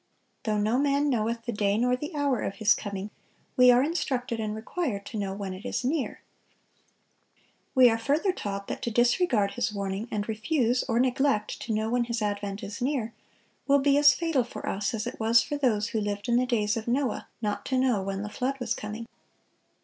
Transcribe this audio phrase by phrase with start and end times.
[0.45, 3.11] Though no man knoweth the day nor the hour of His coming,
[3.55, 6.23] we are instructed and required to know when it is near.
[7.75, 11.87] We are further taught that to disregard His warning, and refuse or neglect to know
[11.91, 13.13] when His advent is near,
[13.67, 16.47] will be as fatal for us as it was for those who lived in the
[16.47, 19.05] days of Noah not to know when the flood was coming.